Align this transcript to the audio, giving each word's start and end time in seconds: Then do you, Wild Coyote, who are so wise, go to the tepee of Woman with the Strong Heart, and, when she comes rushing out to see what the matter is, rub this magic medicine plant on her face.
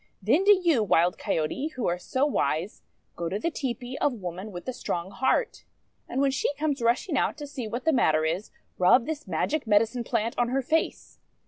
Then 0.19 0.43
do 0.43 0.51
you, 0.63 0.81
Wild 0.81 1.19
Coyote, 1.19 1.67
who 1.75 1.85
are 1.85 1.99
so 1.99 2.25
wise, 2.25 2.81
go 3.15 3.29
to 3.29 3.37
the 3.37 3.51
tepee 3.51 3.99
of 3.99 4.13
Woman 4.15 4.51
with 4.51 4.65
the 4.65 4.73
Strong 4.73 5.11
Heart, 5.11 5.63
and, 6.09 6.19
when 6.19 6.31
she 6.31 6.51
comes 6.55 6.81
rushing 6.81 7.19
out 7.19 7.37
to 7.37 7.45
see 7.45 7.67
what 7.67 7.85
the 7.85 7.93
matter 7.93 8.25
is, 8.25 8.49
rub 8.79 9.05
this 9.05 9.27
magic 9.27 9.67
medicine 9.67 10.03
plant 10.03 10.33
on 10.39 10.49
her 10.49 10.63
face. 10.63 11.19